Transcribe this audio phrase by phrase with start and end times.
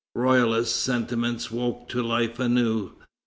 [0.15, 2.93] Royalist sentiments woke to life anew.